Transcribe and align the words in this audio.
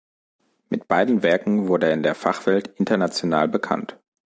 Mit 0.71 0.87
beiden 0.87 1.21
Werken 1.21 1.67
wurde 1.67 1.85
er 1.85 1.93
in 1.93 2.01
der 2.01 2.15
Fachwelt 2.15 2.69
international 2.79 3.47
bekannt. 3.47 3.99